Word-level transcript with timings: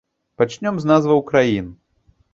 Пачнём 0.41 0.79
з 0.83 0.89
назваў 0.93 1.23
краін. 1.31 1.71